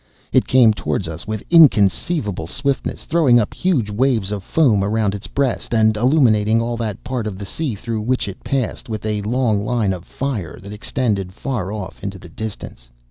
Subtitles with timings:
[0.33, 5.27] It came toward us with inconceivable swiftness, throwing up huge waves of foam around its
[5.27, 9.21] breast, and illuminating all that part of the sea through which it passed, with a
[9.21, 12.89] long line of fire that extended far off into the distance.